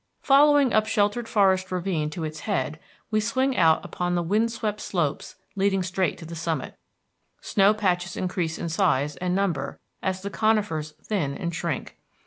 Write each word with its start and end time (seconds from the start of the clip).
Following 0.23 0.73
up 0.73 0.85
some 0.85 0.89
sheltered 0.93 1.27
forested 1.29 1.71
ravine 1.71 2.09
to 2.09 2.23
its 2.23 2.39
head, 2.39 2.79
we 3.11 3.19
swing 3.19 3.55
out 3.55 3.85
upon 3.85 4.15
the 4.15 4.23
wind 4.23 4.51
swept 4.51 4.81
slopes 4.81 5.35
leading 5.55 5.83
straight 5.83 6.17
to 6.17 6.25
the 6.25 6.35
summit. 6.35 6.75
Snow 7.39 7.71
patches 7.75 8.17
increase 8.17 8.57
in 8.57 8.67
size 8.67 9.15
and 9.17 9.35
number 9.35 9.79
as 10.01 10.23
the 10.23 10.31
conifers 10.31 10.95
thin 11.03 11.35
and 11.35 11.53
shrink. 11.53 11.99